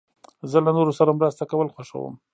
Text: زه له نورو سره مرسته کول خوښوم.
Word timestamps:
زه 0.51 0.57
له 0.65 0.71
نورو 0.77 0.91
سره 0.99 1.15
مرسته 1.19 1.43
کول 1.51 1.67
خوښوم. 1.75 2.15